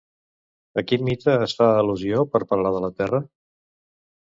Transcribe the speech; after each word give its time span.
A 0.81 0.83
quin 0.91 1.03
mite 1.09 1.35
es 1.49 1.53
fa 1.59 1.69
al·lusió 1.83 2.25
per 2.33 2.43
parlar 2.55 2.73
de 2.79 2.83
la 2.89 2.93
Terra? 3.03 3.23